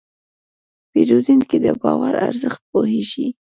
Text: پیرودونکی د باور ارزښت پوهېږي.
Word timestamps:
پیرودونکی 0.91 1.57
د 1.63 1.67
باور 1.81 2.13
ارزښت 2.27 2.61
پوهېږي. 2.71 3.27